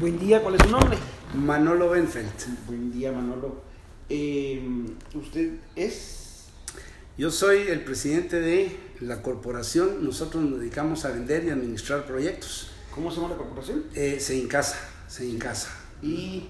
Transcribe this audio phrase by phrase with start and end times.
[0.00, 0.96] Buen día, ¿cuál es su nombre?
[1.34, 2.30] Manolo Benfeld.
[2.66, 3.62] Buen día, Manolo.
[4.08, 6.46] Eh, ¿Usted es?
[7.18, 10.02] Yo soy el presidente de la corporación.
[10.02, 12.70] Nosotros nos dedicamos a vender y administrar proyectos.
[12.94, 13.84] ¿Cómo se llama la corporación?
[13.94, 14.78] Eh, se encasa,
[15.08, 15.68] se encasa.
[16.00, 16.46] Y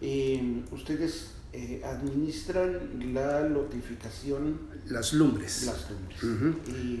[0.00, 4.58] eh, ustedes eh, administran la lotificación.
[4.86, 5.66] Las lumbres.
[5.66, 6.58] Las lumbres.
[6.68, 7.00] ¿Y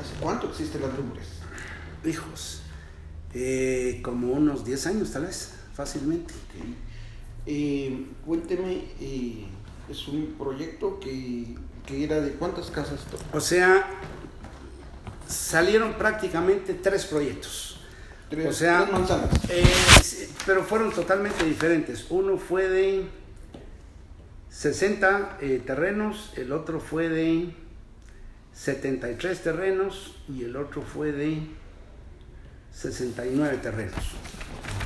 [0.00, 1.26] ¿Hace cuánto existen las lumbres?
[2.04, 2.61] Hijos.
[3.34, 6.34] Eh, como unos 10 años tal vez, fácilmente.
[7.46, 9.46] Eh, cuénteme, eh,
[9.90, 11.54] es un proyecto que,
[11.86, 13.00] que era de cuántas casas.
[13.32, 13.88] O sea,
[15.26, 17.80] salieron prácticamente tres proyectos.
[18.30, 19.30] Tres, o sea, tres manzanas.
[19.50, 19.64] eh,
[20.46, 22.06] pero fueron totalmente diferentes.
[22.10, 23.06] Uno fue de
[24.50, 27.54] 60 eh, terrenos, el otro fue de
[28.54, 31.38] 73 terrenos y el otro fue de
[32.74, 33.94] 69 terrenos.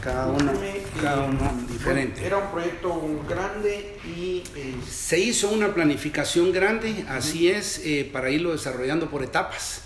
[0.03, 2.25] Cada uno, Cuénteme, cada eh, uno diferente.
[2.25, 8.31] Era un proyecto grande y eh, Se hizo una planificación grande, así es, eh, para
[8.31, 9.83] irlo desarrollando por etapas.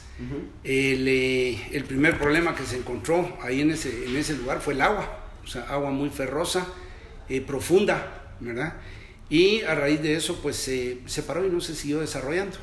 [0.65, 4.75] El, eh, el primer problema que se encontró ahí en ese, en ese lugar fue
[4.75, 6.67] el agua, o sea, agua muy ferrosa,
[7.31, 8.75] eh, profunda, ¿verdad?
[9.31, 12.59] Y a raíz de eso, pues se paró y no se siguió desarrollando.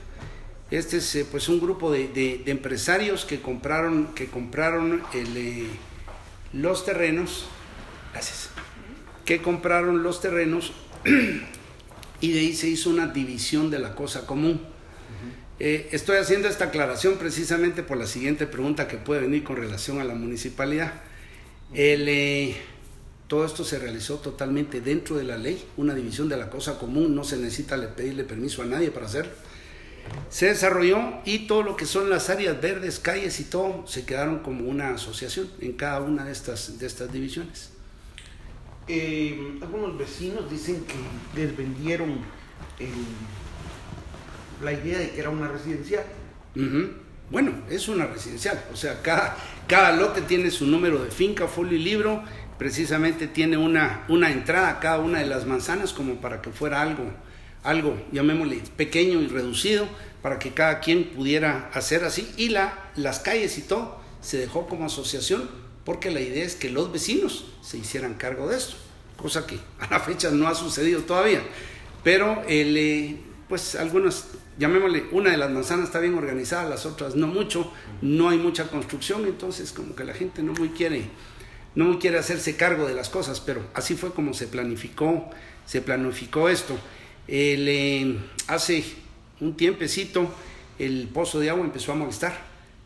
[0.70, 5.38] Este es eh, pues un grupo de, de- de empresarios que compraron, que compraron el,
[5.38, 5.68] eh,
[6.54, 7.46] los terrenos,
[8.12, 8.50] gracias,
[9.26, 10.74] que compraron los terrenos
[12.22, 14.62] y de ahí se hizo una división de la cosa común.
[15.60, 20.00] Eh, estoy haciendo esta aclaración precisamente por la siguiente pregunta que puede venir con relación
[20.00, 20.94] a la municipalidad.
[21.74, 22.56] El, eh,
[23.28, 27.16] todo esto se realizó totalmente dentro de la ley, una división de la cosa común,
[27.16, 29.32] no se necesita le- pedirle permiso a nadie para hacerlo.
[30.30, 34.40] Se desarrolló y todo lo que son las áreas verdes, calles y todo, se quedaron
[34.40, 37.72] como una asociación en cada una de estas, de estas divisiones.
[38.90, 40.96] eh, algunos vecinos dicen que
[41.38, 42.20] les vendieron
[42.80, 42.88] el-
[44.64, 46.04] la idea de que era una residencial.
[47.30, 49.36] Bueno, es una residencial, o sea, cada,
[49.68, 52.24] cada lote tiene su número de finca, folio y libro,
[52.58, 56.82] precisamente tiene una, una entrada a cada una de las manzanas como para que fuera
[56.82, 57.04] algo,
[57.64, 59.88] algo, llamémosle, pequeño y reducido,
[60.22, 64.68] para que cada quien pudiera hacer así, y la, las calles y todo se dejó
[64.68, 65.50] como asociación,
[65.86, 68.76] porque la idea es que los vecinos se hicieran cargo de esto,
[69.16, 71.42] cosa que a la fecha no ha sucedido todavía,
[72.04, 73.18] pero el, eh,
[73.48, 78.30] pues algunas, llamémosle, una de las manzanas está bien organizada, las otras no mucho, no
[78.30, 81.10] hay mucha construcción, entonces como que la gente no muy quiere,
[81.76, 85.30] no quiere hacerse cargo de las cosas, pero así fue como se planificó,
[85.66, 86.78] se planificó esto.
[87.28, 88.18] El, eh,
[88.48, 88.84] hace
[89.40, 90.30] un tiempecito
[90.80, 92.38] el pozo de agua empezó a molestar,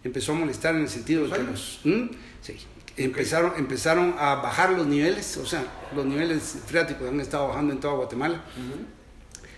[0.03, 2.09] empezó a molestar en el sentido de que los, ¿Mm?
[2.41, 2.55] sí,
[2.97, 5.65] empezaron, empezaron a bajar los niveles, o sea,
[5.95, 8.43] los niveles freáticos han estado bajando en toda Guatemala.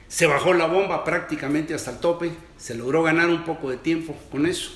[0.08, 4.16] Se bajó la bomba prácticamente hasta el tope, se logró ganar un poco de tiempo
[4.32, 4.72] con eso.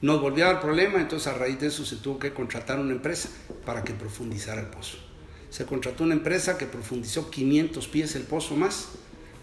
[0.00, 2.92] Nos volvió a dar problema, entonces a raíz de eso se tuvo que contratar una
[2.92, 3.28] empresa
[3.66, 4.96] para que profundizara el pozo.
[5.50, 8.88] Se contrató una empresa que profundizó 500 pies el pozo más,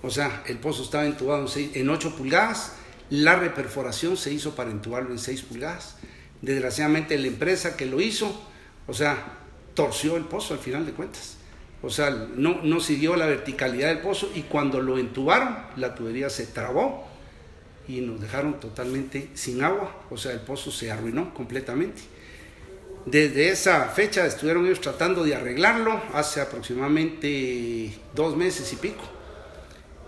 [0.04, 2.74] o sea, el pozo estaba entubado en, seis- en 8 pulgadas,
[3.10, 5.96] la reperforación se hizo para entubarlo en 6 pulgadas.
[6.42, 8.40] Desgraciadamente la empresa que lo hizo,
[8.88, 9.38] o sea,
[9.74, 11.38] torció el pozo al final de cuentas.
[11.82, 16.30] O sea, no, no siguió la verticalidad del pozo y cuando lo entubaron, la tubería
[16.30, 17.08] se trabó
[17.88, 19.96] y nos dejaron totalmente sin agua.
[20.10, 22.02] O sea, el pozo se arruinó completamente.
[23.06, 29.04] Desde esa fecha estuvieron ellos tratando de arreglarlo hace aproximadamente dos meses y pico.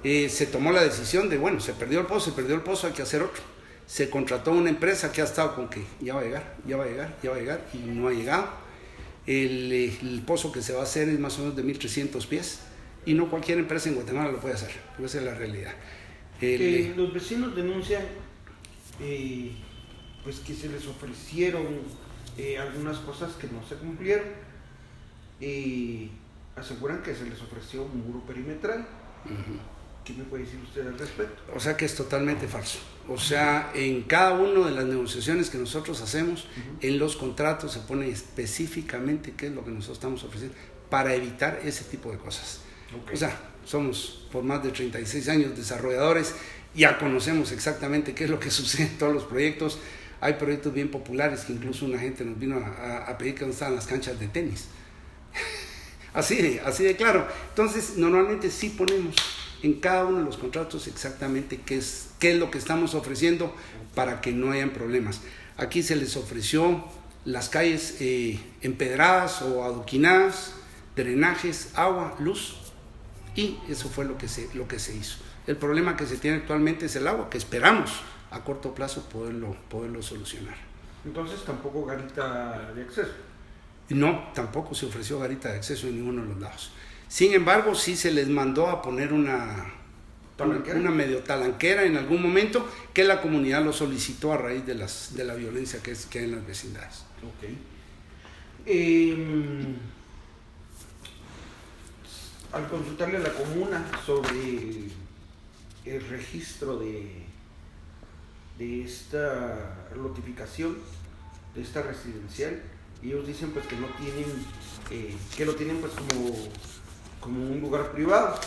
[0.03, 2.87] Eh, se tomó la decisión de, bueno, se perdió el pozo, se perdió el pozo,
[2.87, 3.41] hay que hacer otro.
[3.85, 6.83] Se contrató una empresa que ha estado con que ya va a llegar, ya va
[6.83, 8.47] a llegar, ya va a llegar y no ha llegado.
[9.25, 12.59] El, el pozo que se va a hacer es más o menos de 1.300 pies
[13.05, 15.73] y no cualquier empresa en Guatemala lo puede hacer, porque esa es la realidad.
[16.41, 18.03] El, eh, los vecinos denuncian
[19.01, 19.51] eh,
[20.23, 21.65] pues que se les ofrecieron
[22.59, 24.27] algunas cosas que no se cumplieron.
[25.41, 26.09] Eh,
[26.55, 28.85] aseguran que se les ofreció un muro perimetral.
[30.09, 31.43] ¿Qué me puede decir usted al respecto?
[31.55, 32.79] O sea que es totalmente falso.
[33.07, 36.47] O sea, en cada una de las negociaciones que nosotros hacemos,
[36.81, 40.57] en los contratos se pone específicamente qué es lo que nosotros estamos ofreciendo
[40.89, 42.61] para evitar ese tipo de cosas.
[43.13, 46.33] O sea, somos por más de 36 años desarrolladores,
[46.73, 49.77] ya conocemos exactamente qué es lo que sucede en todos los proyectos.
[50.21, 53.75] Hay proyectos bien populares que incluso una gente nos vino a pedir que dónde estaban
[53.75, 54.65] las canchas de tenis.
[56.13, 57.27] Así de, así de claro.
[57.49, 59.15] Entonces, normalmente sí ponemos
[59.63, 63.53] en cada uno de los contratos exactamente qué es, qué es lo que estamos ofreciendo
[63.95, 65.21] para que no hayan problemas.
[65.57, 66.85] Aquí se les ofreció
[67.25, 70.53] las calles eh, empedradas o adoquinadas,
[70.95, 72.55] drenajes, agua, luz,
[73.35, 75.17] y eso fue lo que, se, lo que se hizo.
[75.47, 77.91] El problema que se tiene actualmente es el agua, que esperamos
[78.31, 80.55] a corto plazo poderlo, poderlo solucionar.
[81.05, 83.11] Entonces tampoco garita de acceso.
[83.89, 86.71] No, tampoco se ofreció garita de acceso en ninguno de los lados.
[87.09, 89.73] Sin embargo, sí se les mandó a poner una,
[90.37, 95.15] una, medio talanquera en algún momento que la comunidad lo solicitó a raíz de, las,
[95.15, 97.03] de la violencia que, es, que hay en las vecindades.
[97.23, 97.49] Ok.
[98.67, 99.75] Em,
[102.53, 104.89] al consultarle a la comuna sobre
[105.85, 107.23] el registro de,
[108.59, 110.77] de esta notificación,
[111.55, 112.61] de esta residencial,
[113.01, 114.25] ellos dicen pues que no tienen,
[114.91, 116.35] eh, que lo tienen pues como,
[117.19, 118.39] como un lugar privado.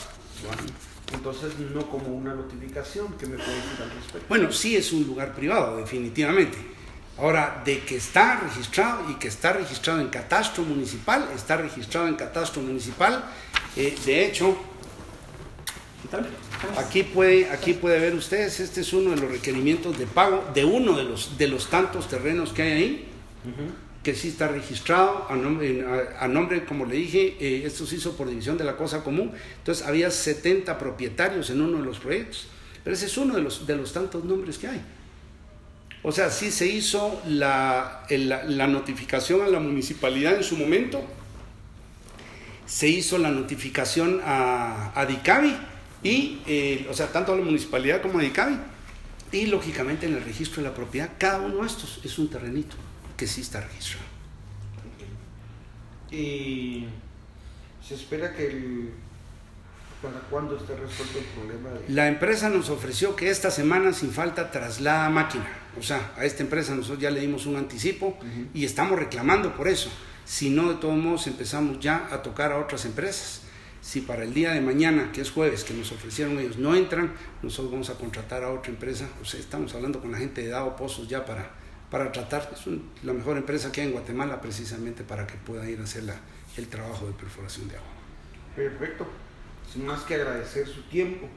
[1.13, 4.27] Entonces no como una notificación, que me puede decir al respecto?
[4.29, 6.57] Bueno, sí es un lugar privado, definitivamente.
[7.19, 12.15] Ahora, de que está registrado y que está registrado en catastro municipal, está registrado en
[12.15, 13.25] catastro municipal.
[13.77, 14.57] Eh, de hecho,
[16.79, 20.65] aquí puede, aquí puede ver ustedes, este es uno de los requerimientos de pago de
[20.65, 23.09] uno de los, de los tantos terrenos que hay ahí
[24.03, 25.85] que sí está registrado a nombre,
[26.19, 29.33] a, nombre como le dije, eh, esto se hizo por división de la cosa común,
[29.59, 32.49] entonces había 70 propietarios en uno de los proyectos,
[32.83, 34.81] pero ese es uno de los, de los tantos nombres que hay.
[36.03, 38.05] O sea, sí se hizo la,
[38.69, 41.01] notificación a la municipalidad en su momento,
[42.67, 45.57] se hizo la notificación a, a DICABI,
[46.03, 48.59] y, eh, o sea, tanto a la municipalidad como a DICABI,
[49.31, 52.75] y lógicamente en el registro de la propiedad, cada uno de estos es un terrenito
[53.23, 54.05] que sí está registrado.
[56.11, 56.87] Y
[57.81, 58.91] se espera que el,
[60.03, 61.71] para cuándo esté resuelto el problema.
[61.87, 65.47] La empresa nos ofreció que esta semana sin falta traslada máquina.
[65.79, 68.19] O sea, a esta empresa nosotros ya le dimos un anticipo
[68.53, 69.89] y estamos reclamando por eso.
[70.25, 73.43] Si no, de todos modos empezamos ya a tocar a otras empresas.
[73.81, 77.15] Si para el día de mañana, que es jueves, que nos ofrecieron ellos, no entran,
[77.41, 79.09] nosotros vamos a contratar a otra empresa.
[79.23, 81.62] O sea, estamos hablando con la gente de Dado Pozos ya para
[81.93, 82.67] para tratar, es
[83.05, 86.17] la mejor empresa que hay en Guatemala precisamente para que pueda ir a hacer la,
[86.57, 87.91] el trabajo de perforación de agua.
[88.57, 89.07] Perfecto,
[89.71, 91.29] sin más que agradecer su tiempo.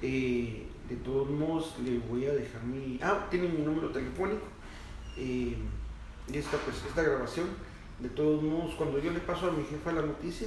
[0.00, 3.00] Eh, de todos modos, le voy a dejar mi...
[3.02, 4.46] Ah, tiene mi número telefónico.
[5.16, 5.56] Eh,
[6.32, 7.48] esta, pues, esta grabación,
[7.98, 10.46] de todos modos, cuando yo le paso a mi jefa la noticia,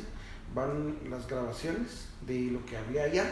[0.55, 3.25] van las grabaciones de lo que había allá,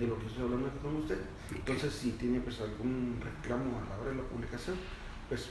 [0.00, 1.18] de lo que estoy hablando con usted.
[1.54, 4.76] Entonces, si tiene pues algún reclamo a la hora de la publicación,
[5.30, 5.48] pues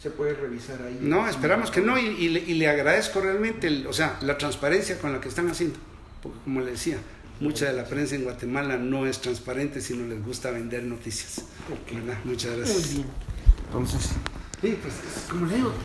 [0.00, 0.98] se puede revisar ahí.
[1.02, 5.28] No, esperamos que no, y, le, agradezco realmente, o sea, la transparencia con la que
[5.28, 5.78] están haciendo,
[6.22, 6.98] porque como le decía,
[7.40, 11.44] mucha de la prensa en Guatemala no es transparente, sino les gusta vender noticias.
[12.24, 12.78] Muchas gracias.
[12.78, 13.06] Muy bien.
[13.66, 14.10] Entonces,
[14.60, 14.94] sí, pues
[15.28, 15.74] como le digo,